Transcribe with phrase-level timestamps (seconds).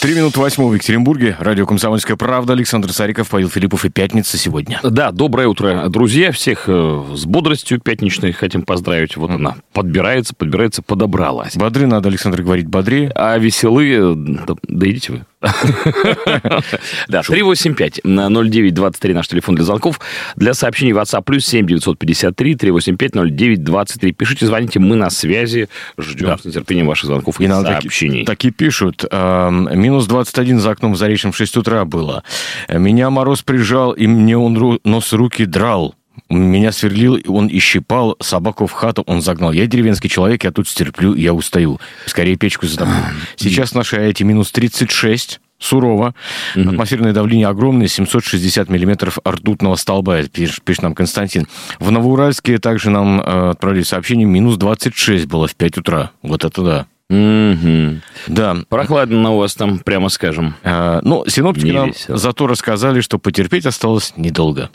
[0.00, 1.36] Три минуты восьмого в Екатеринбурге.
[1.38, 2.54] Радио «Комсомольская правда».
[2.54, 4.80] Александр Сариков, Павел Филиппов и «Пятница» сегодня.
[4.82, 6.32] Да, доброе утро, друзья.
[6.32, 9.18] Всех э, с бодростью пятничной хотим поздравить.
[9.18, 11.54] Вот она подбирается, подбирается, подобралась.
[11.54, 13.12] Бодры надо, Александр говорит, бодрее.
[13.14, 14.14] А веселые...
[14.14, 15.26] Да, да идите вы.
[17.08, 20.00] Да, 385 на 0923 наш телефон для звонков.
[20.36, 24.12] Для сообщений WhatsApp плюс 7 953 385 0923.
[24.12, 25.68] Пишите, звоните, мы на связи.
[25.98, 28.24] Ждем с нетерпением ваших звонков и сообщений.
[28.24, 29.04] Такие пишут.
[29.10, 32.22] Минус 21 за окном в Заречном в 6 утра было.
[32.68, 35.94] Меня мороз прижал, и мне он нос руки драл.
[36.30, 39.50] Меня сверлил, он и щипал, собаку в хату он загнал.
[39.50, 41.80] Я деревенский человек, я тут стерплю, я устаю.
[42.06, 42.94] Скорее печку затоплю.
[43.36, 46.14] Сейчас наши эти минус 36, сурово.
[46.54, 46.68] Mm-hmm.
[46.68, 51.48] Атмосферное давление огромное, 760 миллиметров ртутного столба, пишет, пишет нам Константин.
[51.80, 56.12] В Новоуральске также нам э, отправили сообщение, минус 26 было в 5 утра.
[56.22, 56.86] Вот это да.
[57.10, 58.00] Угу.
[58.28, 58.56] Да.
[58.68, 60.54] Прохладно у вас там, прямо скажем.
[60.62, 62.16] А, ну, синоптики Не нам весело.
[62.16, 64.70] зато рассказали, что потерпеть осталось недолго.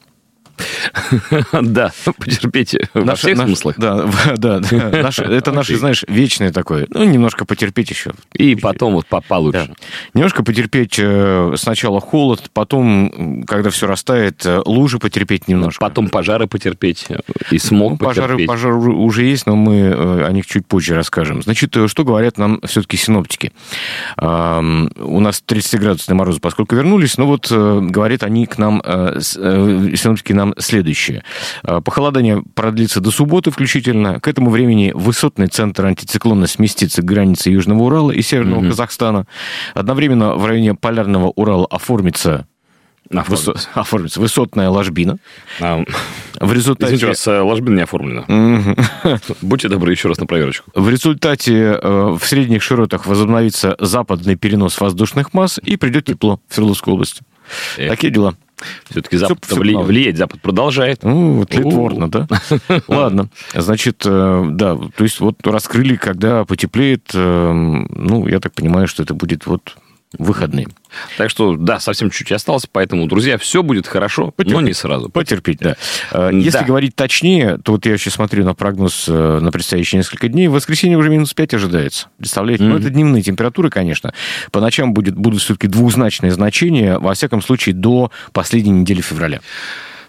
[1.61, 3.75] Да, потерпите во всех смыслах.
[3.77, 4.61] Да, да.
[4.61, 6.87] Это наше, знаешь, вечное такое.
[6.89, 8.11] Ну, немножко потерпеть еще.
[8.33, 9.73] И потом вот получше.
[10.13, 15.81] Немножко потерпеть э, сначала холод, потом, когда все растает, э, лужи потерпеть немножко.
[15.81, 17.19] Потом пожары потерпеть э,
[17.51, 18.47] и смог ну, потерпеть.
[18.47, 19.91] Пожары уже есть, но мы
[20.23, 21.41] о них чуть позже расскажем.
[21.41, 23.51] Значит, что говорят нам все-таки синоптики?
[24.17, 30.53] У нас 30-градусные морозы, поскольку вернулись, но вот говорят они к нам, синоптики нам нам
[30.57, 31.23] следующее.
[31.63, 34.19] А, похолодание продлится до субботы включительно.
[34.19, 38.69] К этому времени высотный центр антициклона сместится к границе Южного Урала и Северного угу.
[38.69, 39.27] Казахстана.
[39.73, 42.47] Одновременно в районе Полярного Урала оформится
[43.13, 43.51] Оформится.
[43.51, 43.69] Высо...
[43.79, 45.17] оформится высотная ложбина.
[45.61, 45.83] А,
[46.39, 46.95] в результате...
[46.95, 48.25] Извините, у вас э, ложбина не оформлена.
[49.41, 50.71] Будьте добры, еще раз на проверочку.
[50.73, 56.55] В результате э, в средних широтах возобновится западный перенос воздушных масс и придет тепло в
[56.55, 57.21] Свердловскую область.
[57.77, 57.91] Эх.
[57.91, 58.35] Такие дела.
[58.89, 59.75] Все-таки Запад все, вли...
[59.75, 61.03] влиять, Запад продолжает.
[61.03, 62.27] Ну, тлетворно, да?
[62.87, 63.29] Ладно.
[63.53, 69.03] Значит, э, да, то есть вот раскрыли, когда потеплеет, э, ну, я так понимаю, что
[69.03, 69.77] это будет вот
[70.17, 70.67] выходные.
[71.17, 74.53] Так что, да, совсем чуть-чуть осталось, поэтому, друзья, все будет хорошо, Потерпеть.
[74.53, 75.09] но не сразу.
[75.09, 75.75] Потерпеть, да.
[76.11, 76.63] Э, если да.
[76.63, 80.47] говорить точнее, то вот я сейчас смотрю на прогноз на предстоящие несколько дней.
[80.47, 82.07] В воскресенье уже минус 5 ожидается.
[82.17, 82.63] Представляете?
[82.63, 82.67] Mm-hmm.
[82.67, 84.13] Ну, это дневные температуры, конечно.
[84.51, 89.41] По ночам будет, будут все-таки двузначные значения, во всяком случае, до последней недели февраля.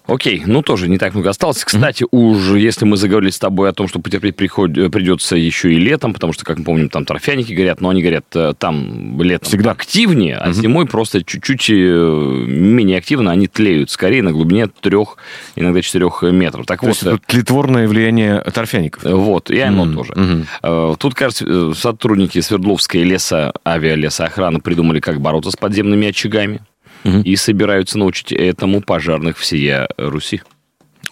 [0.07, 1.65] Окей, ну тоже не так много осталось.
[1.65, 2.09] Кстати, mm-hmm.
[2.11, 4.77] уже если мы заговорили с тобой о том, что потерпеть приход...
[4.77, 8.03] Э, придется еще и летом, потому что, как мы помним, там торфяники горят, но они
[8.03, 10.53] горят э, там летом Всегда активнее, а mm-hmm.
[10.53, 15.17] зимой просто чуть-чуть э, менее активно, они тлеют скорее на глубине трех,
[15.57, 16.67] иногда четырех метров.
[16.67, 19.03] Так То вот, есть это тлетворное влияние торфяников.
[19.05, 19.95] Вот, и оно mm-hmm.
[19.95, 20.13] тоже.
[20.13, 20.97] Mm-hmm.
[20.99, 26.61] Тут, кажется, сотрудники Свердловской леса, авиалесоохраны придумали, как бороться с подземными очагами
[27.07, 27.21] угу.
[27.21, 30.43] и собираются научить этому пожарных всея Руси.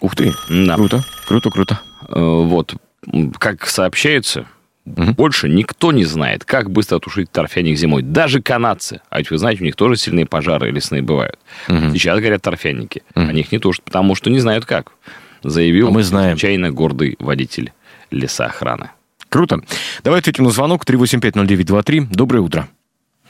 [0.01, 0.75] Ух ты, да.
[0.75, 1.79] круто, круто, круто.
[2.09, 2.75] Э, вот,
[3.39, 4.45] как сообщается,
[4.85, 5.13] угу.
[5.13, 8.01] больше никто не знает, как быстро тушить торфяник зимой.
[8.03, 9.01] Даже канадцы.
[9.09, 11.39] А ведь вы знаете, у них тоже сильные пожары лесные бывают.
[11.69, 11.93] Угу.
[11.93, 13.03] Сейчас горят торфяники.
[13.15, 13.25] Угу.
[13.25, 14.91] Они их не тушат, потому что не знают как.
[15.43, 16.37] Заявил а мы знаем.
[16.37, 17.71] чайно гордый водитель
[18.11, 18.89] лесоохраны.
[19.29, 19.59] Круто.
[20.03, 22.07] Давай ответим на звонок 3850923.
[22.09, 22.67] Доброе утро.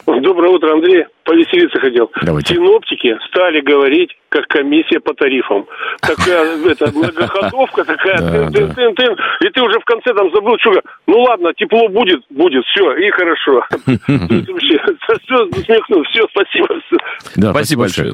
[0.05, 1.05] Доброе утро, Андрей.
[1.23, 2.11] Повеселиться хотел.
[2.21, 2.53] Давайте.
[2.53, 5.65] Синоптики стали говорить, как комиссия по тарифам.
[6.01, 10.57] Такая это, многоходовка такая, тын, тын, тын, тын, и ты уже в конце там забыл,
[10.59, 13.63] что ну ладно, тепло будет, будет, все, и хорошо.
[15.25, 16.67] Все, смехнул, все, спасибо.
[17.35, 18.13] Да, спасибо большое.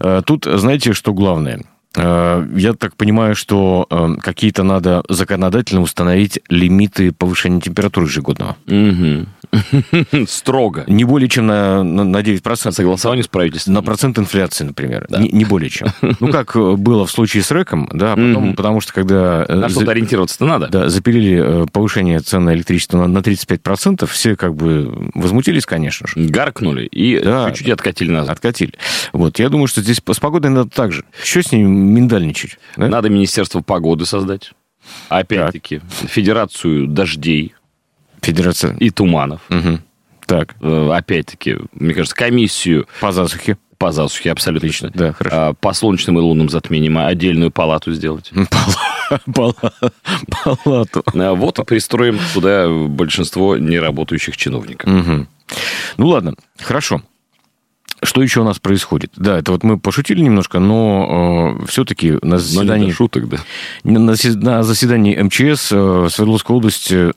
[0.00, 1.60] Э, тут, знаете, что главное?
[1.96, 8.56] Э, я так понимаю, что э, какие-то надо законодательно установить лимиты повышения температуры ежегодного.
[8.66, 10.26] Угу.
[10.28, 10.84] Строго.
[10.86, 12.72] Не более чем на, на, на 9%.
[12.72, 13.74] Согласование с правительством.
[13.74, 15.06] На процент инфляции, например.
[15.08, 15.18] Да.
[15.18, 15.88] Не, не более чем.
[16.20, 19.44] Ну, как э, было в случае с рэком, да, потом, потому что когда...
[19.48, 19.92] На что-то за...
[19.92, 20.68] ориентироваться-то надо.
[20.68, 26.14] Да, запилили повышение цен на электричество на, на 35%, все как бы возмутились, конечно же.
[26.16, 28.30] Гаркнули и да, чуть-чуть откатили назад.
[28.30, 28.74] Откатили.
[29.12, 31.04] Вот, я думаю, что здесь с погодой надо так же.
[31.22, 32.58] Что с ним миндальничать.
[32.76, 32.88] Да?
[32.88, 34.52] Надо Министерство погоды создать.
[35.08, 36.10] Опять-таки, так.
[36.10, 37.54] Федерацию дождей.
[38.22, 38.76] Федерация.
[38.76, 39.40] И туманов.
[39.50, 39.78] Угу.
[40.26, 40.56] Так.
[40.60, 42.86] Э, опять-таки, мне кажется, комиссию...
[43.00, 43.56] По засухе.
[43.78, 44.66] По засухе, абсолютно.
[44.66, 44.90] Отлично.
[44.92, 45.36] Да, хорошо.
[45.36, 48.30] А, по солнечным и лунным затмениям отдельную палату сделать.
[49.34, 51.02] палату.
[51.14, 54.90] А вот и пристроим туда большинство неработающих чиновников.
[55.96, 57.02] Ну ладно, хорошо.
[58.02, 59.12] Что еще у нас происходит?
[59.16, 62.88] Да, это вот мы пошутили немножко, но э, все-таки на заседании...
[62.88, 63.38] Но шуток, да.
[63.84, 67.12] На, на заседании МЧС э, Свердловской области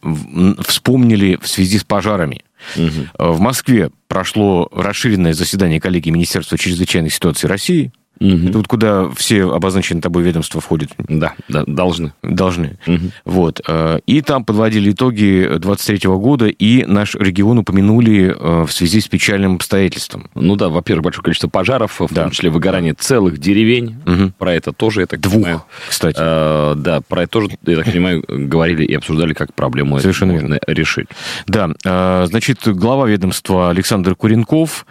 [0.61, 2.43] вспомнили в связи с пожарами.
[2.75, 3.33] Угу.
[3.33, 8.47] В Москве прошло расширенное заседание коллегии Министерства чрезвычайных ситуаций России, Угу.
[8.47, 10.91] Это вот куда все обозначенные тобой ведомства входят.
[10.97, 12.13] Да, да должны.
[12.21, 12.77] Должны.
[12.85, 13.11] Угу.
[13.25, 13.61] Вот.
[13.67, 19.07] Э, и там подводили итоги 23 года, и наш регион упомянули э, в связи с
[19.07, 20.29] печальным обстоятельством.
[20.35, 22.23] Ну да, во-первых, большое количество пожаров, в да.
[22.23, 23.97] том числе выгорание целых деревень.
[24.05, 24.33] Угу.
[24.37, 26.17] Про это тоже, я так Двух, понимаю, кстати.
[26.19, 30.53] Э, да, про это тоже, я так понимаю, говорили и обсуждали, как проблему Совершенно можно
[30.53, 30.59] верно.
[30.67, 31.07] решить.
[31.47, 34.85] Да, э, значит, глава ведомства Александр Куренков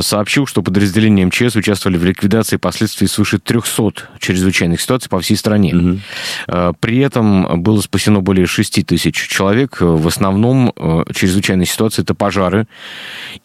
[0.00, 5.74] сообщил, что подразделения МЧС участвовали в ликвидации последствий свыше 300 чрезвычайных ситуаций по всей стране.
[5.74, 6.74] Угу.
[6.80, 9.80] При этом было спасено более 6 тысяч человек.
[9.80, 12.66] В основном э, чрезвычайные ситуации– это пожары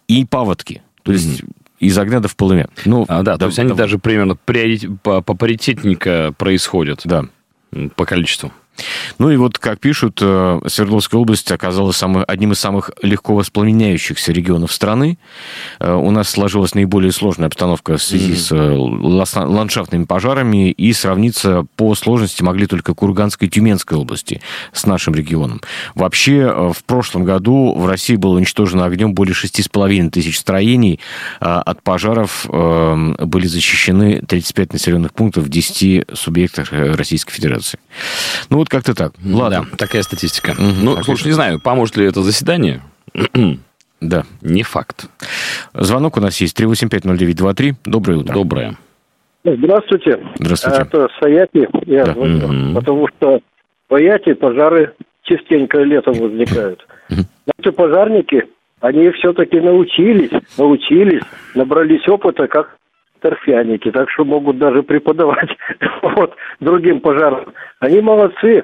[0.10, 0.82] и паводки.
[1.04, 2.68] То есть угу из огня до в полымя.
[2.86, 3.76] Ну, а, да, да, то есть да, они да.
[3.76, 7.02] даже примерно по, по паритетника происходят.
[7.04, 7.26] Да.
[7.96, 8.54] По количеству.
[9.20, 14.32] Ну и вот, как пишут, э, Свердловская область оказалась самым, одним из самых легко воспламеняющихся
[14.32, 15.18] регионов страны.
[15.80, 19.28] Э, у нас сложилась наиболее сложная обстановка в связи mm-hmm.
[19.30, 24.42] с э, ландшафтными пожарами, и сравниться по сложности могли только Курганской и Тюменской области
[24.72, 25.62] с нашим регионом.
[25.96, 31.00] Вообще, в прошлом году в России было уничтожено огнем более 6,5 тысяч строений.
[31.40, 37.80] От пожаров были защищены 35 населенных пунктов в 10 субъектах Российской Федерации.
[38.50, 39.14] Ну, вот как-то так.
[39.24, 39.66] Ладно.
[39.70, 40.52] Да, такая статистика.
[40.52, 42.82] Угу, ну, так слушай, не знаю, поможет ли это заседание.
[44.02, 44.24] да.
[44.42, 45.08] Не факт.
[45.74, 47.76] Звонок у нас есть 3850923.
[47.86, 48.34] Доброе утро.
[48.34, 48.78] Доброе.
[49.44, 50.20] Здравствуйте.
[50.40, 50.82] Здравствуйте.
[50.82, 51.68] Это Саяти.
[51.86, 52.14] Я да.
[52.14, 52.76] звоню, угу.
[52.76, 53.40] потому что
[53.90, 54.94] в Аяте пожары
[55.24, 56.86] частенько летом возникают.
[57.10, 58.46] Наши пожарники,
[58.80, 61.24] они все-таки научились, научились,
[61.56, 62.78] набрались опыта, как
[63.24, 65.50] торфяники, так что могут даже преподавать
[66.02, 67.54] вот, другим пожарам.
[67.80, 68.64] Они молодцы.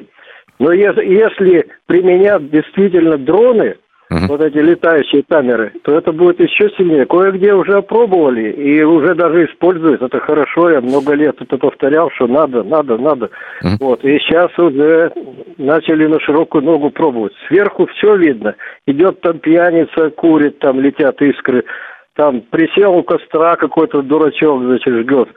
[0.59, 3.77] Но если, если применять действительно дроны,
[4.11, 4.27] uh-huh.
[4.27, 7.05] вот эти летающие камеры, то это будет еще сильнее.
[7.05, 10.01] Кое-где уже опробовали и уже даже используют.
[10.01, 13.29] Это хорошо, я много лет это повторял, что надо, надо, надо.
[13.63, 13.77] Uh-huh.
[13.79, 14.03] Вот.
[14.03, 15.13] И сейчас уже
[15.57, 17.33] начали на широкую ногу пробовать.
[17.47, 18.55] Сверху все видно.
[18.85, 21.63] Идет там пьяница, курит, там летят искры
[22.19, 25.29] там присел у костра какой-то дурачок, значит, жгет.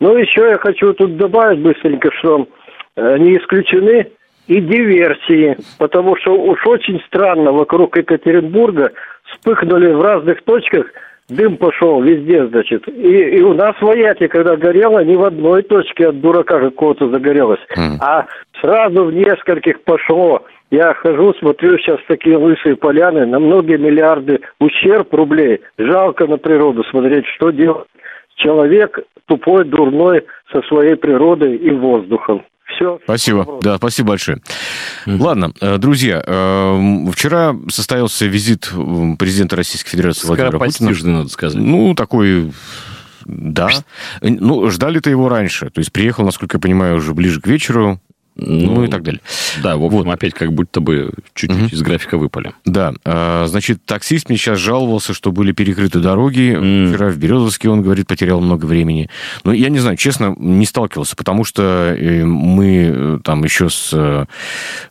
[0.00, 2.48] Ну, еще я хочу тут добавить быстренько, что
[2.96, 4.06] э, не исключены
[4.46, 8.92] и диверсии, потому что уж очень странно вокруг Екатеринбурга
[9.24, 10.86] вспыхнули в разных точках,
[11.30, 12.86] дым пошел везде, значит.
[12.88, 17.08] И, и у нас в Аяте, когда горело, не в одной точке от дурака какого-то
[17.08, 17.96] загорелось, mm.
[18.00, 18.26] а
[18.60, 20.42] сразу в нескольких пошло.
[20.70, 25.60] Я хожу, смотрю сейчас такие лысые поляны, на многие миллиарды ущерб рублей.
[25.78, 27.88] Жалко на природу смотреть, что делать.
[28.36, 32.44] Человек тупой, дурной со своей природой и воздухом.
[32.74, 32.98] Все.
[33.04, 33.38] Спасибо.
[33.38, 33.64] Вопрос.
[33.64, 34.40] Да, спасибо большое.
[35.06, 38.72] Ладно, э, друзья, э, вчера состоялся визит
[39.18, 40.92] президента Российской Федерации Владимира Путина.
[41.18, 41.60] надо сказать.
[41.60, 42.52] Ну, такой
[43.26, 43.68] да.
[44.22, 45.70] Ну, ждали-то его раньше.
[45.70, 48.00] То есть приехал, насколько я понимаю, уже ближе к вечеру.
[48.40, 49.20] Ну, ну и так далее.
[49.62, 50.08] Да, в общем, вот.
[50.08, 51.66] опять как будто бы чуть-чуть угу.
[51.66, 52.52] из графика выпали.
[52.64, 52.94] Да.
[53.04, 56.56] А, значит, таксист мне сейчас жаловался, что были перекрыты дороги.
[56.56, 56.88] Mm.
[56.94, 59.08] Вчера в Березовске, он говорит, потерял много времени.
[59.44, 63.90] Но я не знаю, честно, не сталкивался, потому что э, мы э, там еще с
[63.92, 64.24] э,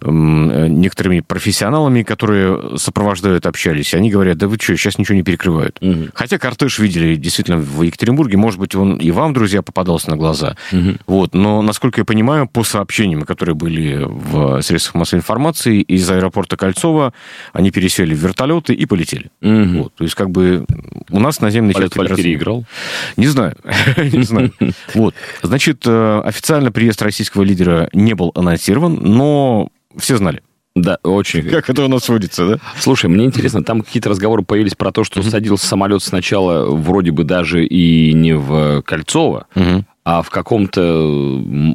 [0.01, 5.77] некоторыми профессионалами, которые сопровождают, общались, они говорят, да вы что, сейчас ничего не перекрывают.
[5.81, 6.11] Mm.
[6.13, 10.55] Хотя кортеж видели действительно в Екатеринбурге, может быть, он и вам, друзья, попадался на глаза.
[10.71, 11.01] Mm-hmm.
[11.07, 11.33] Вот.
[11.33, 17.13] Но, насколько я понимаю, по сообщениям, которые были в средствах массовой информации, из аэропорта Кольцова
[17.53, 19.29] они пересели в вертолеты и полетели.
[19.41, 19.83] Угу.
[19.83, 20.65] Вот, то есть, как бы
[21.09, 22.33] у нас наземный Полет операции...
[22.33, 22.65] играл?
[23.17, 23.55] Не знаю.
[23.97, 24.53] не знаю.
[24.93, 25.13] Вот.
[25.41, 30.41] Значит, э, официально приезд российского лидера не был анонсирован, но все знали.
[30.75, 31.43] Да, очень.
[31.43, 32.59] Как это у нас водится, да?
[32.79, 37.23] Слушай, мне интересно, там какие-то разговоры появились про то, что садился самолет сначала вроде бы
[37.23, 39.47] даже и не в Кольцово,
[40.05, 40.81] а в каком-то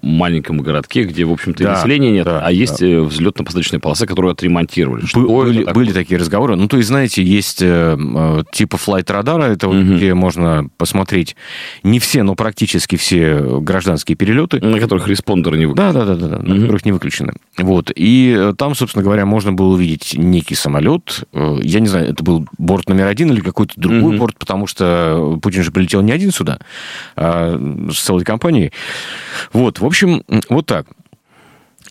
[0.02, 2.87] маленьком городке, где, в общем-то, да, населения нет, да, а есть да.
[2.87, 5.04] Э, взлетно-посадочная полоса, которую отремонтировали.
[5.04, 5.75] Что были, такое?
[5.75, 6.57] были такие разговоры.
[6.57, 9.76] Ну, то есть, знаете, есть э, э типа флайт-радара, это угу.
[9.78, 11.37] где можно посмотреть
[11.83, 14.59] не все, но практически все гражданские перелеты.
[14.61, 15.93] На которых респондеры не выключены.
[15.93, 16.47] Да, да, угу.
[16.47, 17.35] на которых не выключены.
[17.59, 17.93] Вот.
[17.95, 21.25] И э, там, собственно говоря, можно было увидеть некий самолет.
[21.33, 24.19] Я не знаю, это был борт номер один или какой-то другой угу.
[24.19, 26.59] борт, потому что Путин же прилетел не один сюда,
[27.16, 27.61] а
[27.93, 28.73] с целой компанией.
[29.52, 30.87] Вот, в общем, вот так.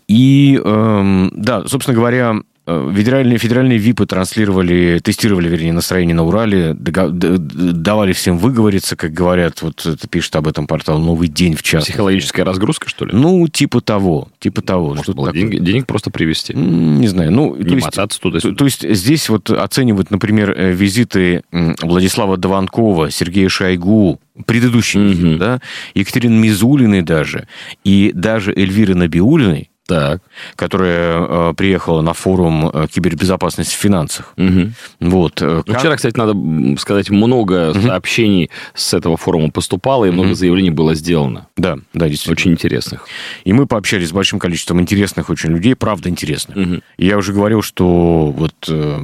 [0.08, 6.74] И, эм, да, собственно говоря, Э, федеральные, федеральные ВИПы транслировали, тестировали, вернее, настроение на Урале,
[6.74, 11.84] давали всем выговориться, как говорят, вот это пишет об этом портал «Новый день» в час.
[11.84, 13.12] Психологическая разгрузка, что ли?
[13.14, 14.94] Ну, типа того, типа того.
[14.96, 16.54] Может, было деньги, денег просто привезти?
[16.54, 17.34] Не знаю.
[17.34, 22.38] Ну, Не то мотаться туда то, то есть здесь вот оценивают, например, э, визиты Владислава
[22.38, 25.38] Дованкова, Сергея Шойгу, предыдущий mm-hmm.
[25.38, 25.62] да,
[25.94, 27.48] Екатерины Мизулиной даже,
[27.84, 30.22] и даже Эльвиры Набиулиной, так.
[30.56, 34.34] которая э, приехала на форум э, кибербезопасности в финансах.
[34.38, 34.72] Угу.
[35.02, 35.42] Вот.
[35.42, 35.80] Э, ну, как...
[35.80, 37.82] Вчера, кстати, надо сказать, много угу.
[37.82, 40.20] сообщений с этого форума поступало, и угу.
[40.20, 41.48] много заявлений было сделано.
[41.58, 42.34] Да, да, действительно.
[42.34, 43.06] Очень интересных.
[43.44, 46.58] И мы пообщались с большим количеством интересных очень людей, правда интересных.
[46.58, 46.82] Угу.
[46.98, 49.00] И я уже говорил, что вот э,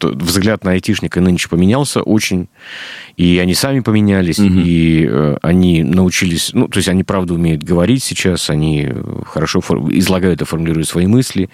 [0.00, 2.48] взгляд на айтишника нынче поменялся очень,
[3.16, 4.54] и они сами поменялись, угу.
[4.54, 8.88] и э, они научились, ну, то есть они, правда, умеют говорить сейчас, они
[9.26, 9.60] хорошо
[9.90, 11.48] из излагают и формулируют свои мысли.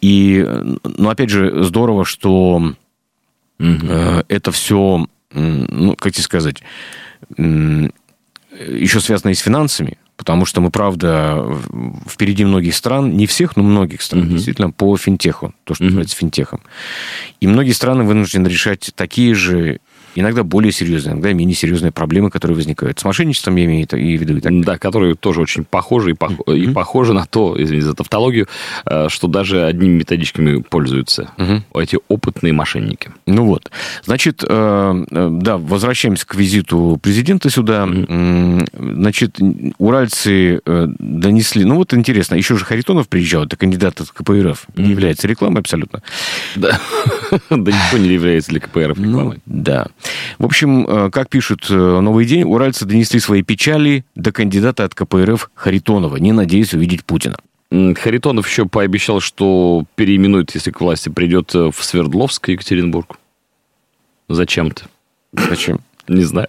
[0.00, 0.46] И,
[0.84, 2.74] ну, опять же, здорово, что
[3.58, 6.62] э, это все, ну, как тебе сказать,
[7.36, 11.46] еще связано и с финансами, потому что мы, правда,
[12.08, 14.32] впереди многих стран, не всех, но многих стран, угу.
[14.32, 15.88] действительно, по финтеху, то, что угу.
[15.88, 16.62] называется финтехом.
[17.40, 19.80] И многие страны вынуждены решать такие же
[20.14, 22.98] иногда более серьезные, иногда менее серьезные проблемы, которые возникают.
[22.98, 24.36] С мошенничеством я имею в виду.
[24.36, 26.32] И так да, которые тоже очень похожи и, пох...
[26.32, 26.58] mm-hmm.
[26.58, 28.48] и похожи на то, извините за тавтологию,
[28.86, 31.82] э, что даже одними методичками пользуются mm-hmm.
[31.82, 33.10] эти опытные мошенники.
[33.26, 33.70] Ну вот.
[34.04, 37.84] Значит, э, э, да, возвращаемся к визиту президента сюда.
[37.84, 38.94] Mm-hmm.
[38.94, 39.38] Значит,
[39.78, 41.64] уральцы донесли...
[41.64, 44.66] Ну вот интересно, еще же Харитонов приезжал, это кандидат от КПРФ.
[44.76, 46.02] Не является рекламой абсолютно.
[46.56, 46.80] Да.
[47.50, 49.38] Да никто не является для КПРФ ну, рекламой.
[49.46, 49.86] Да.
[50.38, 54.94] В общем, э, как пишут э, «Новый день», уральцы донесли свои печали до кандидата от
[54.94, 57.36] КПРФ Харитонова, не надеясь увидеть Путина.
[57.70, 63.18] Харитонов еще пообещал, что переименует, если к власти придет э, в Свердловск, Екатеринбург.
[64.28, 64.84] Зачем-то.
[65.32, 65.80] Зачем?
[66.08, 66.48] Не знаю.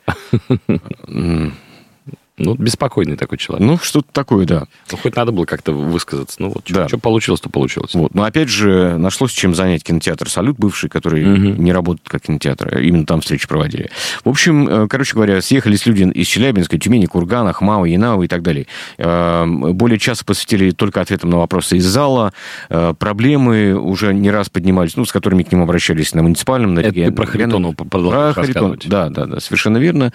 [2.37, 3.67] Ну, беспокойный такой человек.
[3.67, 4.63] Ну, что-то такое, да.
[4.91, 6.41] Ну, хоть надо было как-то высказаться.
[6.41, 6.87] Ну, вот, да.
[6.87, 7.93] что получилось, то получилось.
[7.93, 8.15] Вот.
[8.15, 11.61] Но, опять же, нашлось чем занять кинотеатр «Салют» бывший, который угу.
[11.61, 12.79] не работает как кинотеатр.
[12.79, 13.91] Именно там встречи проводили.
[14.25, 18.41] В общем, э, короче говоря, съехались люди из Челябинска, Тюмени, Кургана, Хмао, Янау и так
[18.41, 18.65] далее.
[18.97, 22.33] Э, более часа посвятили только ответам на вопросы из зала.
[22.69, 26.79] Э, проблемы уже не раз поднимались, ну, с которыми к ним обращались на муниципальном, на.
[26.79, 30.11] Это про Харитонова Про Харитон, да, да, да, совершенно верно.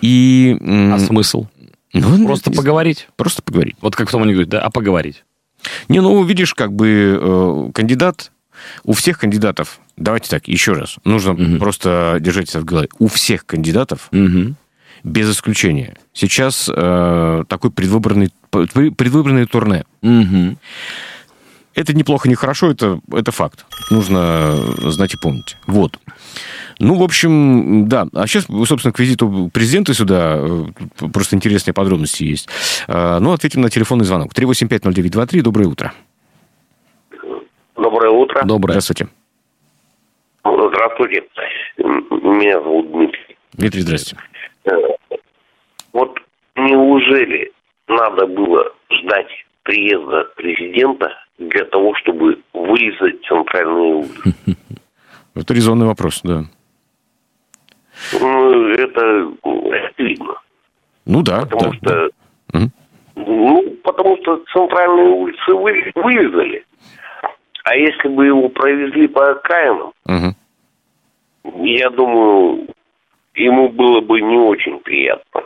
[0.00, 0.56] И...
[0.62, 1.46] А смысл?
[1.92, 3.08] Ну, просто поговорить.
[3.16, 3.76] Просто поговорить.
[3.80, 5.24] Вот как в том анекдоте, да, а поговорить.
[5.88, 8.30] Не, ну, видишь, как бы э, кандидат,
[8.84, 11.58] у всех кандидатов, давайте так, еще раз, нужно угу.
[11.58, 14.54] просто держать это в голове, у всех кандидатов, угу.
[15.04, 19.84] без исключения, сейчас э, такой предвыборный, предвыборный турне.
[20.02, 20.56] Угу.
[21.78, 23.64] Это неплохо, не хорошо, это, это факт.
[23.88, 24.56] Нужно
[24.90, 25.56] знать и помнить.
[25.68, 25.96] Вот.
[26.80, 28.08] Ну, в общем, да.
[28.14, 30.64] А сейчас, собственно, к визиту президента сюда э,
[31.12, 32.48] просто интересные подробности есть.
[32.88, 34.32] А, ну, ответим на телефонный звонок.
[34.32, 35.40] 3850923.
[35.42, 35.92] Доброе утро.
[37.76, 38.42] Доброе утро.
[38.44, 38.72] Доброе.
[38.72, 39.06] Здравствуйте.
[40.42, 41.22] Здравствуйте.
[41.76, 43.36] Меня зовут Дмитрий.
[43.52, 44.24] Дмитрий, здравствуйте.
[44.64, 44.70] Э,
[45.92, 46.18] вот
[46.56, 47.52] неужели
[47.86, 49.28] надо было ждать
[49.68, 54.34] приезда президента для того, чтобы вырезать центральные улицы?
[55.34, 56.44] Это резонный вопрос, да.
[58.18, 60.40] Ну, это очевидно.
[61.04, 61.44] Ну да.
[61.44, 62.10] Потому да, что
[62.52, 62.60] да.
[63.16, 66.64] ну, потому что центральные улицы вы, вырезали.
[67.64, 71.64] А если бы его провезли по окраинам, угу.
[71.66, 72.68] я думаю,
[73.34, 75.42] ему было бы не очень приятно.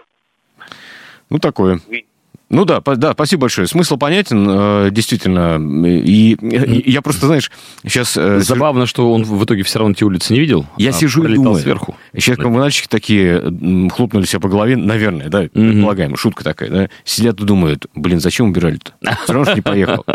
[1.29, 1.81] Ну, такое.
[1.89, 2.07] Ведь
[2.53, 3.67] ну да, да, спасибо большое.
[3.67, 5.59] Смысл понятен, э, действительно.
[5.87, 7.51] И, и я просто, знаешь,
[7.83, 8.15] сейчас...
[8.17, 10.67] Э, Забавно, что он в итоге все равно эти улицы не видел.
[10.77, 11.57] Я а сижу и думаю.
[11.57, 11.97] сверху.
[12.15, 16.89] Сейчас коммунальщики такие хлопнули себя по голове, наверное, да, предполагаем, шутка такая, да.
[17.05, 18.93] Сидят и думают, блин, зачем убирали-то?
[19.25, 20.05] Все равно не поехал.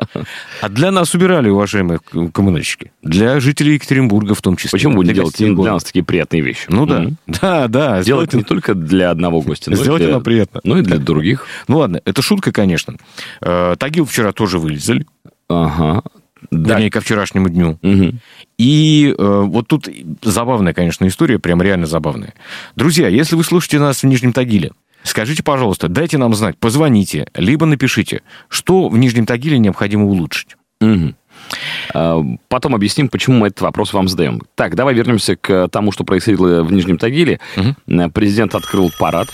[0.62, 2.00] А для нас убирали, уважаемые
[2.34, 2.92] коммунальщики.
[3.02, 4.72] Для жителей Екатеринбурга в том числе.
[4.72, 6.66] Почему не делать для нас такие приятные вещи?
[6.70, 8.02] Ну да, да, да.
[8.02, 10.62] Сделать не только для одного гостя, но Сделать оно приятно.
[10.64, 11.46] Ну и для других.
[11.68, 12.98] Ну ладно, это шутка, конечно.
[13.42, 15.06] Э, Тагил вчера тоже вылезали.
[15.50, 16.04] Ага.
[16.52, 16.74] Да.
[16.76, 17.80] Вернее, ко вчерашнему дню.
[17.82, 18.14] Угу.
[18.58, 19.90] И э, вот тут
[20.22, 22.34] забавная, конечно, история, прям реально забавная.
[22.76, 24.72] Друзья, если вы слушаете нас в Нижнем Тагиле,
[25.04, 30.58] скажите, пожалуйста, дайте нам знать, позвоните, либо напишите, что в Нижнем Тагиле необходимо улучшить.
[30.82, 31.14] Угу.
[32.50, 34.42] Потом объясним, почему мы этот вопрос вам задаем.
[34.56, 37.40] Так, давай вернемся к тому, что происходило в Нижнем Тагиле.
[37.56, 38.12] Угу.
[38.12, 39.30] Президент открыл парад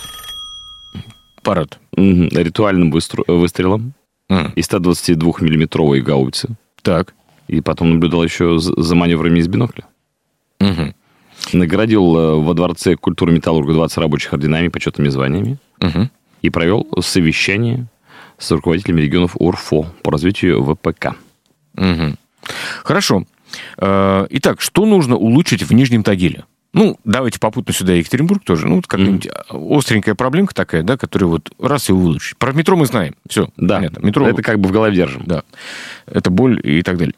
[1.44, 1.80] парад.
[1.96, 2.30] Угу.
[2.32, 3.94] Ритуальным выстрелом.
[4.30, 4.54] mm.
[4.56, 6.50] и 122-миллиметровые гаубицы.
[6.82, 7.14] Так.
[7.48, 9.86] И потом наблюдал еще за маневрами из бинокля.
[10.60, 10.94] Угу.
[11.54, 15.58] Наградил э, во Дворце культуры Металлурга 20 рабочих орденами, почетными званиями.
[15.82, 16.10] Угу.
[16.42, 17.88] И провел совещание
[18.38, 21.16] с руководителями регионов УРФО по развитию ВПК.
[21.78, 22.16] Угу.
[22.84, 23.26] Хорошо.
[23.78, 26.46] Э, итак, что нужно улучшить в Нижнем Тагиле?
[26.74, 28.68] Ну, давайте попутно сюда Екатеринбург тоже.
[28.68, 29.77] Ну, вот как-нибудь mm-hmm.
[29.77, 32.38] остренькая проблемка такая, да, которая вот раз и улучшить.
[32.38, 33.15] Про метро мы знаем.
[33.30, 33.77] Все, да.
[33.77, 34.06] понятно.
[34.06, 34.27] Метро...
[34.27, 35.24] Это как бы в голове держим.
[35.25, 35.44] Да.
[36.08, 37.15] Это боль и так далее.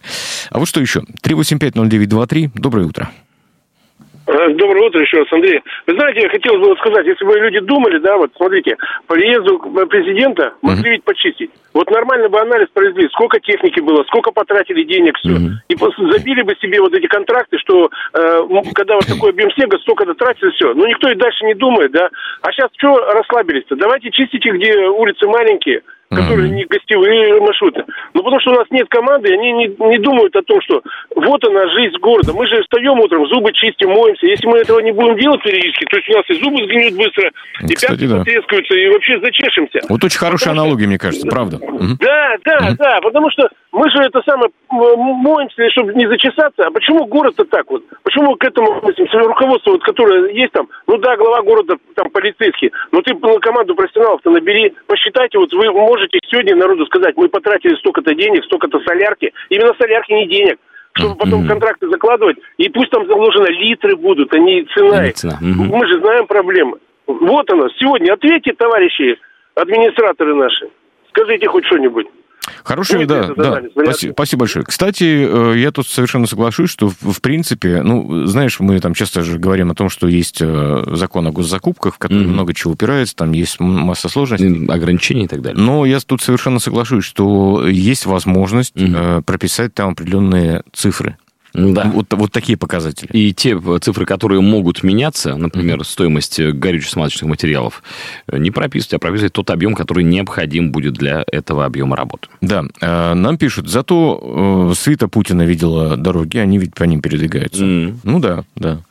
[0.49, 1.03] А вот что еще?
[1.23, 2.51] 3850923.
[2.53, 3.11] Доброе утро.
[4.27, 5.61] Э, доброе утро еще раз, Андрей.
[5.85, 8.75] Вы знаете, я хотел бы сказать, если бы люди думали, да, вот смотрите,
[9.07, 11.51] по приезду президента могли ведь почистить.
[11.73, 15.37] Вот нормально бы анализ провели, сколько техники было, сколько потратили денег, все.
[15.67, 15.75] И
[16.11, 18.41] забили бы себе вот эти контракты, что э,
[18.73, 20.73] когда вот такой объем снега, столько-то тратится, все.
[20.73, 22.09] Но никто и дальше не думает, да.
[22.41, 23.75] А сейчас что расслабились-то?
[23.75, 25.81] Давайте чистите, где улицы маленькие,
[26.15, 27.83] которые не гостевые маршруты.
[28.13, 30.81] Ну, потому что у нас нет команды, они не, не думают о том, что
[31.15, 32.33] вот она, жизнь города.
[32.33, 34.27] Мы же встаем утром, зубы чистим, моемся.
[34.27, 37.31] Если мы этого не будем делать периодически, то есть у нас и зубы сгниют быстро,
[37.61, 38.17] и Кстати, пятки да.
[38.19, 39.79] потрескаются, и вообще зачешемся.
[39.89, 40.89] Вот очень хорошая потому аналогия, что...
[40.89, 41.57] мне кажется, правда.
[41.99, 42.75] Да, да, угу.
[42.77, 46.63] да, потому что мы же это самое моемся, чтобы не зачесаться.
[46.65, 47.83] А почему город-то так вот?
[48.03, 48.81] Почему к этому
[49.27, 54.31] руководство, вот, которое есть там, ну да, глава города, там, полицейский, но ты команду профессионалов-то
[54.31, 59.73] набери, посчитайте, вот вы можете сегодня народу сказать, мы потратили столько-то денег, столько-то солярки, именно
[59.77, 60.57] солярки не денег,
[60.93, 61.49] чтобы потом mm-hmm.
[61.49, 65.11] контракты закладывать, и пусть там заложено литры будут, а не цена.
[65.11, 65.37] цена.
[65.41, 65.67] Mm-hmm.
[65.67, 66.77] Мы же знаем проблемы.
[67.07, 67.67] Вот оно.
[67.77, 69.19] Сегодня ответьте, товарищи
[69.53, 70.69] администраторы наши.
[71.09, 72.07] Скажите хоть что-нибудь.
[72.65, 73.61] Хорошее, да, да.
[73.71, 74.65] Спасибо, спасибо большое.
[74.65, 79.37] Кстати, э, я тут совершенно соглашусь, что в принципе, ну, знаешь, мы там часто же
[79.37, 82.27] говорим о том, что есть э, закон о госзакупках, в который mm-hmm.
[82.27, 84.65] много чего упирается, там есть масса сложностей.
[84.67, 85.61] Ограничений и так далее.
[85.61, 89.21] Но я тут совершенно соглашусь, что есть возможность mm-hmm.
[89.23, 91.17] прописать там определенные цифры.
[91.55, 91.91] Да.
[91.93, 93.09] Вот, вот такие показатели.
[93.11, 95.85] И те цифры, которые могут меняться, например, mm-hmm.
[95.85, 97.83] стоимость горюче-смазочных материалов,
[98.31, 102.27] не прописывать, а прописывать тот объем, который необходим будет для этого объема работы.
[102.41, 102.65] Да.
[102.81, 107.63] Э, нам пишут, зато э, свита Путина видела дороги, они ведь по ним передвигаются.
[107.63, 107.99] Mm-hmm.
[108.03, 108.81] Ну да, да.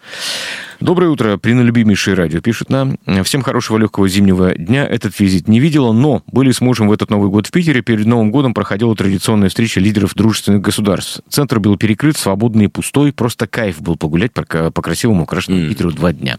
[0.81, 2.99] Доброе утро, принолюбимейшее радио, пишет нам.
[3.23, 4.85] Всем хорошего легкого зимнего дня.
[4.87, 7.81] Этот визит не видела, но были с мужем в этот Новый год в Питере.
[7.81, 11.21] Перед Новым годом проходила традиционная встреча лидеров дружественных государств.
[11.29, 13.13] Центр был перекрыт, свободный и пустой.
[13.13, 15.69] Просто кайф был погулять по, по красивому украшенному mm.
[15.69, 16.39] Питеру два дня.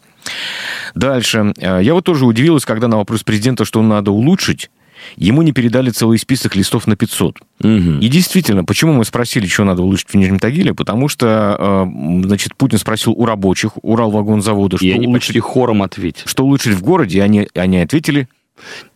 [0.96, 1.54] Дальше.
[1.58, 4.70] Я вот тоже удивилась, когда на вопрос президента, что надо улучшить,
[5.16, 7.40] ему не передали целый список листов на 500.
[7.62, 7.70] Угу.
[7.70, 10.74] И действительно, почему мы спросили, что надо улучшить в Нижнем Тагиле?
[10.74, 15.28] Потому что, э, значит, Путин спросил у рабочих, Уралвагонзавода, что и они улучшить...
[15.28, 16.28] почти хором ответили.
[16.28, 18.28] Что улучшить в городе, и они, они ответили...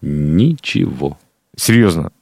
[0.02, 1.18] Ничего.
[1.60, 2.12] Серьезно.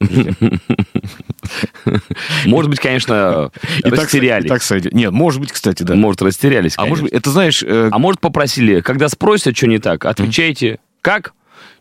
[2.44, 3.50] Может быть, конечно,
[3.84, 4.48] и растерялись.
[4.48, 4.92] Так, сойдет.
[4.92, 5.94] Нет, может быть, кстати, да.
[5.94, 7.62] Может, растерялись, А может быть, это знаешь...
[7.62, 11.34] Э, а может, попросили, когда спросят, что не так, отвечайте, как?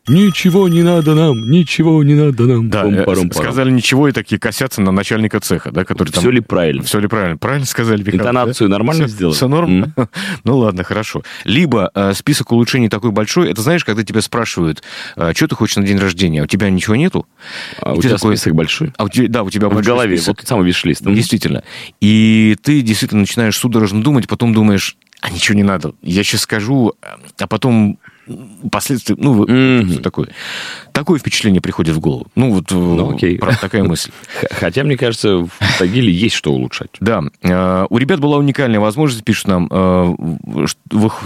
[0.07, 2.69] Ничего не надо нам, ничего не надо нам.
[2.69, 3.31] Да, Пум-парум-парум.
[3.31, 6.21] сказали ничего и такие косятся на начальника цеха, да, который там...
[6.21, 6.83] Все ли правильно?
[6.83, 7.37] Все ли правильно?
[7.37, 8.75] Правильно сказали, Михаил, Интонацию да?
[8.75, 9.35] нормально все, сделали?
[9.35, 9.83] Все норм?
[9.83, 10.07] Mm.
[10.45, 11.23] ну ладно, хорошо.
[11.43, 14.81] Либо э, список улучшений такой большой, это знаешь, когда тебя спрашивают,
[15.17, 17.27] э, что ты хочешь на день рождения, а у тебя ничего нету?
[17.81, 18.37] А у тебя такой...
[18.37, 18.93] список большой?
[18.97, 20.37] А у тебя, да, у тебя В голове, список.
[20.39, 21.03] вот самый виш-лист.
[21.03, 21.63] Действительно.
[21.99, 25.93] И ты действительно начинаешь судорожно думать, потом думаешь, а ничего не надо.
[26.01, 26.93] Я сейчас скажу,
[27.39, 27.99] а потом
[28.71, 30.01] последствия, ну, mm-hmm.
[30.01, 30.29] такое.
[30.91, 32.27] Такое впечатление приходит в голову.
[32.35, 33.37] Ну, вот ну, окей.
[33.37, 34.11] правда, такая мысль.
[34.51, 36.91] Хотя, мне кажется, в Тагиле есть что улучшать.
[36.99, 37.23] Да.
[37.41, 40.65] Э, у ребят была уникальная возможность, пишут нам, э,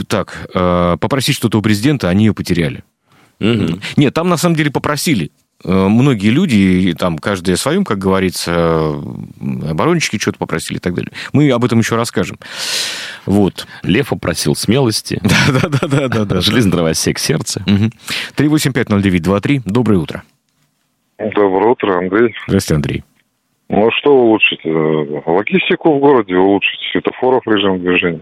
[0.08, 2.84] так, э, попросить что-то у президента, они ее потеряли.
[3.40, 3.80] Угу.
[3.98, 5.32] Нет, там на самом деле попросили.
[5.64, 8.94] Э, многие люди, там, каждый о своем, как говорится,
[9.70, 11.12] оборонщики что-то попросили и так далее.
[11.34, 12.38] Мы об этом еще расскажем.
[13.26, 13.68] Вот.
[13.84, 15.22] Лев попросил смелости.
[15.82, 16.42] Да-да-да.
[16.42, 17.64] Железный дровосек сердца.
[18.36, 19.62] 3850923.
[19.66, 20.24] Доброе утро.
[21.18, 22.34] Доброе утро, Андрей.
[22.48, 23.04] Здравствуйте, Андрей.
[23.70, 24.60] Ну, а что улучшить?
[24.66, 28.20] Э, логистику в городе улучшить, светофоров режим движения.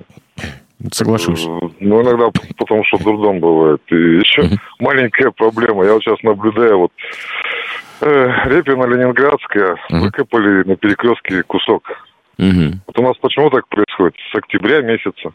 [0.92, 1.46] Соглашусь.
[1.80, 3.82] Ну, иногда потому что дурдом бывает.
[3.90, 4.58] И еще uh-huh.
[4.80, 5.86] маленькая проблема.
[5.86, 6.92] Я вот сейчас наблюдаю, вот
[8.02, 10.00] э, Репина Ленинградская uh-huh.
[10.00, 11.84] выкопали на перекрестке кусок.
[12.38, 12.74] Uh-huh.
[12.88, 14.16] Вот у нас почему так происходит?
[14.32, 15.34] С октября месяца.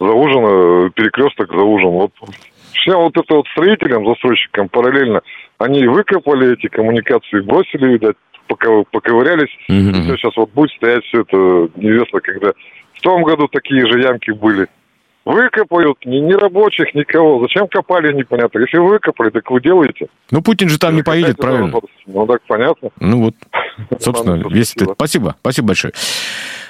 [0.00, 1.90] Заужено, перекресток заужен.
[1.90, 2.12] Вот
[2.72, 5.22] всем вот это вот строителям, застройщикам параллельно,
[5.58, 8.16] они выкопали эти коммуникации, бросили, видать,
[8.48, 9.50] поковырялись.
[9.70, 9.92] Uh-huh.
[9.92, 11.36] Все, сейчас вот будет стоять все это
[11.76, 12.52] неизвестно когда.
[12.98, 14.66] В том году такие же ямки были.
[15.24, 17.40] Выкопают ни, ни рабочих, никого.
[17.42, 18.60] Зачем копали, непонятно.
[18.60, 20.08] Если выкопали, так вы делаете.
[20.30, 21.72] Ну, Путин же там не поедет, правильно?
[22.06, 22.90] Ну, так понятно.
[22.98, 23.34] Ну, вот,
[24.00, 24.94] собственно, весь это...
[24.94, 25.92] Спасибо, спасибо большое.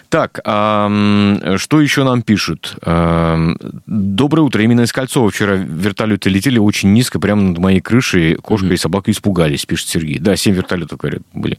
[0.08, 0.90] Так, а,
[1.56, 2.76] что еще нам пишут?
[2.82, 3.38] А,
[3.86, 4.62] Доброе утро.
[4.62, 8.34] Именно из Кольцова вчера вертолеты летели очень низко, прямо над моей крышей.
[8.34, 8.74] Кошка mm-hmm.
[8.74, 10.18] и собака испугались, пишет Сергей.
[10.18, 11.58] Да, семь вертолетов, говорят, были.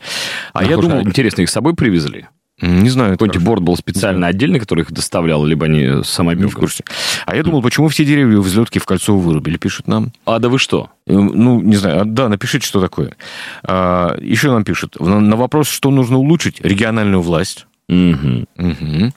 [0.54, 1.02] А, а я думал...
[1.02, 2.28] Интересно, их с собой привезли?
[2.62, 3.12] Не знаю.
[3.12, 6.46] Какой-нибудь борт был специально отдельный, который их доставлял, либо они самобегом?
[6.46, 6.84] Не в курсе.
[7.26, 10.12] А я думал, почему все деревья взлетки в кольцо вырубили, пишут нам.
[10.26, 10.90] А да вы что?
[11.08, 12.02] Э, ну, не знаю.
[12.02, 13.16] А, да, напишите, что такое.
[13.64, 15.00] А, еще нам пишут.
[15.00, 18.46] На вопрос, что нужно улучшить, региональную власть Угу.
[18.56, 19.14] Угу.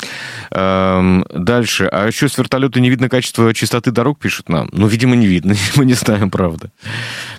[0.53, 1.89] Эм, дальше.
[1.93, 4.71] А еще с вертолета не видно качество чистоты дорог, пишут нам.
[4.73, 5.55] Ну, видимо, не видно.
[5.77, 6.71] Мы не знаем, правда.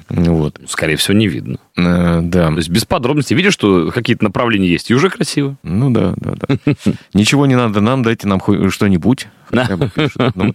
[0.10, 0.62] Вот.
[0.68, 1.58] Скорее всего, не видно.
[1.76, 2.50] Э, да.
[2.50, 3.36] То есть без подробностей.
[3.36, 5.56] Видишь, что какие-то направления есть, и уже красиво.
[5.64, 6.74] Ну да, да, да.
[7.14, 9.28] Ничего не надо нам, дайте нам что-нибудь.
[10.36, 10.54] Ну,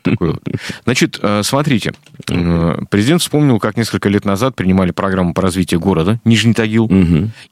[0.84, 1.92] Значит, э, смотрите.
[2.30, 6.90] Э, президент вспомнил, как несколько лет назад принимали программу по развитию города Нижний Тагил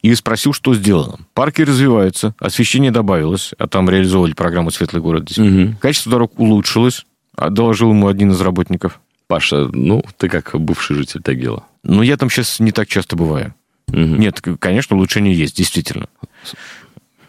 [0.03, 1.19] и спросил, что сделано.
[1.35, 5.31] Парки развиваются, освещение добавилось, а там реализовали программу «Светлый город».
[5.81, 7.05] Качество дорог улучшилось,
[7.37, 9.01] доложил ему один из работников.
[9.29, 11.65] Паша, ну, ты как бывший житель Тагила.
[11.88, 13.55] Ну, я там сейчас не так часто бываю.
[13.88, 13.99] Угу.
[13.99, 16.09] Нет, конечно, улучшение есть, действительно.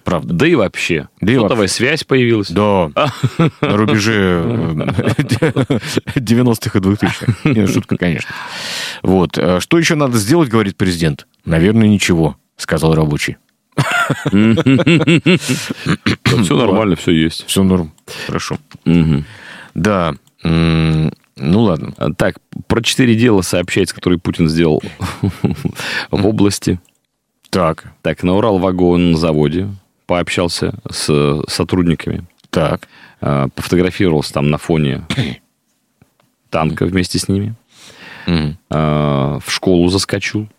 [0.03, 0.33] Правда.
[0.33, 1.09] Да и вообще.
[1.21, 1.73] Да Сотовая вообще.
[1.73, 2.49] связь появилась.
[2.49, 2.89] Да.
[3.37, 4.41] На рубеже
[6.15, 7.33] 90-х и 2000-х.
[7.43, 8.29] Нет, шутка, конечно.
[9.03, 9.37] Вот.
[9.37, 11.27] А что еще надо сделать, говорит президент?
[11.45, 13.37] Наверное, ничего, сказал рабочий.
[14.25, 14.55] Все
[16.55, 17.45] нормально, все есть.
[17.45, 17.91] Все норм.
[18.25, 18.57] Хорошо.
[19.75, 20.15] Да.
[21.37, 21.93] Ну ладно.
[22.15, 24.81] Так, про четыре дела сообщается, которые Путин сделал
[26.11, 26.79] в области.
[27.49, 27.93] Так.
[28.01, 29.69] Так, на Урал-вагон заводе
[30.05, 32.25] пообщался с сотрудниками.
[32.49, 32.87] Так.
[33.21, 35.03] А, пофотографировался там на фоне
[36.49, 37.55] танка вместе с ними.
[38.25, 38.55] Угу.
[38.69, 40.49] В школу заскочил.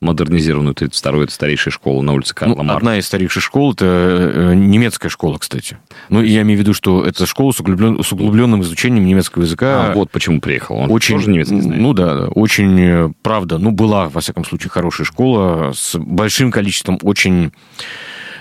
[0.00, 4.54] Модернизированную 32-ю, это старейшая школа на улице Карла ну, Одна из старейших школ, это э,
[4.54, 5.78] немецкая школа, кстати.
[6.10, 8.02] Ну, я имею в виду, что это школа с, углублен...
[8.02, 9.92] с углубленным изучением немецкого языка.
[9.92, 10.76] А, вот почему приехал.
[10.76, 11.80] Он очень, тоже немецкий знает.
[11.80, 16.98] Ну, да, очень, э, правда, ну, была, во всяком случае, хорошая школа с большим количеством
[17.02, 17.52] очень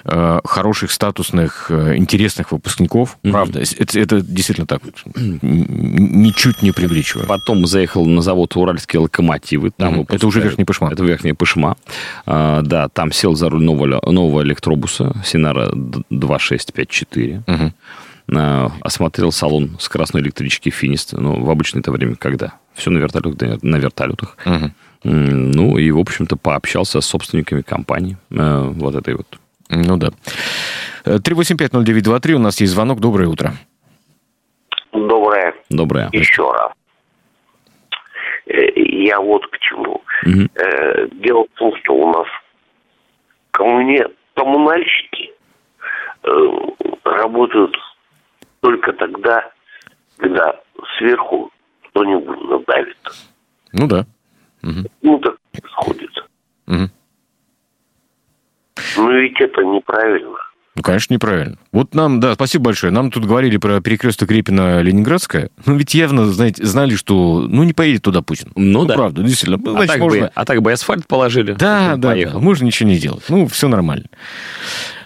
[0.08, 3.18] Э, хороших, статусных, э, интересных выпускников.
[3.24, 3.32] Mm-hmm.
[3.32, 4.84] Правда, это, это действительно так.
[5.15, 7.26] Ничуть не преувеличиваю.
[7.26, 9.72] Потом заехал на завод «Уральские локомотивы».
[9.72, 10.15] Там mm-hmm.
[10.15, 10.91] Это уже Верхний Пышма.
[10.91, 11.76] Это Верхняя Пышма.
[12.28, 17.44] А, да, там сел за руль нового, нового электробуса Синара 2654.
[17.48, 17.72] Mm-hmm.
[18.36, 21.13] А, осмотрел салон с красной электрички «Финист».
[21.13, 22.54] Ну, в обычное это время когда?
[22.76, 23.63] Все на вертолетах.
[23.63, 24.38] На вертолетах.
[24.46, 24.72] Mm-hmm.
[25.04, 30.10] Ну, и, в общем-то, пообщался с собственниками компании э, вот этой вот ну да.
[31.06, 32.99] 3850923, у нас есть звонок.
[32.99, 33.54] Доброе утро.
[34.91, 35.54] Доброе.
[35.69, 36.10] Доброе.
[36.12, 36.71] Еще раз.
[38.47, 40.01] Э, я вот к чему.
[40.25, 40.49] Угу.
[41.23, 42.28] Дело в том, что у нас
[43.51, 44.04] коммуни...
[44.34, 45.32] коммунальщики
[46.23, 46.30] э,
[47.04, 47.75] работают
[48.62, 49.51] только тогда,
[50.17, 50.60] когда
[50.97, 51.51] сверху
[51.89, 52.97] кто-нибудь надавит.
[53.73, 54.06] Ну да.
[54.63, 54.89] Угу.
[55.01, 56.12] Ну так происходит.
[56.67, 56.89] Угу.
[58.97, 60.38] Ну ведь это неправильно.
[60.75, 61.58] Ну, конечно, неправильно.
[61.71, 62.91] Вот нам, да, спасибо большое.
[62.91, 65.49] Нам тут говорили про перекресток Репина Ленинградская.
[65.65, 68.51] Ну, ведь явно, знаете, знали, что, ну, не поедет туда Путин.
[68.55, 68.95] Ну, ну да.
[68.95, 69.58] правда, действительно.
[69.63, 70.19] Ну, значит, а, так можно...
[70.19, 71.53] бы, а так бы асфальт положили.
[71.53, 72.39] Да, да, поехал.
[72.39, 72.39] да.
[72.39, 73.23] Можно ничего не делать.
[73.29, 74.08] Ну, все нормально.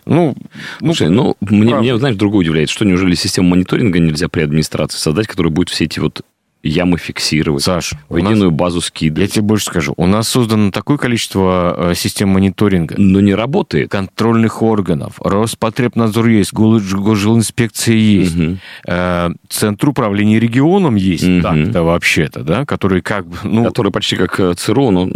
[0.06, 0.36] Ну,
[0.82, 4.98] ну, Слушай, ну, мне, мне, знаешь, другое удивляет, что неужели систему мониторинга нельзя при администрации
[4.98, 6.24] создать, которая будет все эти вот
[6.64, 7.64] ямы фиксировать.
[7.64, 9.30] Саш, в единую нас, базу скидывать.
[9.30, 9.94] Я тебе больше скажу.
[9.98, 12.96] У нас создано такое количество э, систем мониторинга.
[12.98, 13.90] Но не работает.
[13.90, 15.20] Контрольных органов.
[15.24, 18.38] Роспотребнадзор есть, госжилинспекция есть.
[18.38, 18.58] Угу.
[18.88, 21.28] Э, Центр управления регионом есть.
[21.28, 21.42] Угу.
[21.42, 22.66] Так-то вообще-то, да?
[22.66, 23.38] Который как бы...
[23.44, 25.10] Ну, который почти как э, ЦРУ, но...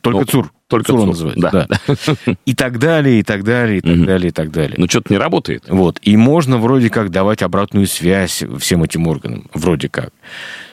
[0.00, 0.52] Только но, ЦУР.
[0.68, 1.50] Только ЦУР, ЦУР называется.
[1.52, 1.66] Да.
[1.68, 2.34] да.
[2.46, 4.04] И так далее, и так далее, и так угу.
[4.04, 4.74] далее, и так далее.
[4.78, 5.64] Но что-то не работает.
[5.68, 5.98] Вот.
[6.02, 9.48] И можно вроде как давать обратную связь всем этим органам.
[9.52, 10.10] Вроде как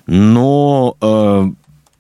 [0.08, 1.51] но э,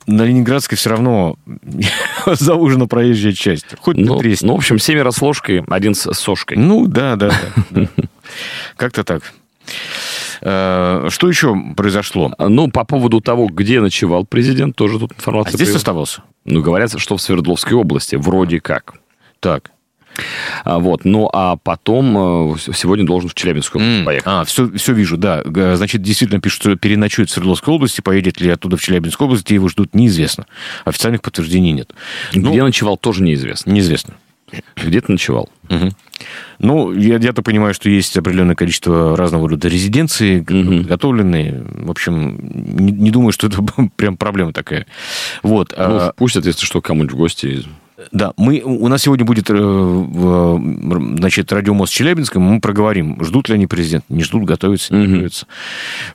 [0.07, 1.35] на Ленинградской все равно
[2.25, 3.65] заужена проезжая часть.
[3.79, 6.57] Хоть ну, ну, в общем, семеро с ложкой, один с сошкой.
[6.57, 7.31] Ну, да, да.
[8.77, 9.33] Как-то так.
[10.41, 12.33] Э, что еще произошло?
[12.37, 15.53] Ну, по поводу того, где ночевал президент, тоже тут информация.
[15.53, 16.23] А здесь оставался?
[16.45, 18.95] Ну, говорят, что в Свердловской области, вроде как.
[19.39, 19.71] Так.
[20.63, 21.05] А, вот.
[21.05, 24.03] Ну, а потом э, сегодня должен в Челябинскую mm.
[24.03, 24.27] поехать.
[24.27, 25.41] А, все, все вижу, да.
[25.75, 29.69] Значит, действительно пишут, что переночует в Свердловской области, поедет ли оттуда в Челябинскую область, его
[29.69, 30.45] ждут, неизвестно.
[30.85, 31.93] Официальных подтверждений нет.
[32.33, 33.71] Где ну, ночевал, тоже неизвестно.
[33.71, 34.15] Неизвестно.
[34.75, 35.49] Где ты ночевал?
[35.69, 35.89] Угу.
[36.59, 40.87] Ну, я, я-то понимаю, что есть определенное количество разного рода резиденций, угу.
[40.87, 41.63] готовленные.
[41.67, 42.37] В общем,
[42.77, 43.63] не, не думаю, что это
[43.95, 44.85] прям проблема такая.
[45.43, 45.73] Вот.
[45.77, 46.13] Ну, а...
[46.15, 47.65] пусть, если что, кому-нибудь в гости
[48.11, 50.59] да, мы, у нас сегодня будет э,
[51.17, 55.45] значит, радиомост Челябинска, мы проговорим, ждут ли они президента, не ждут, готовятся, не готовятся.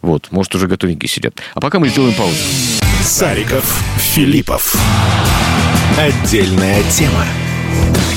[0.02, 1.34] Вот, может, уже готовенькие сидят.
[1.54, 2.36] А пока мы сделаем паузу.
[3.02, 4.74] Сариков, Филиппов.
[5.98, 7.24] Отдельная тема.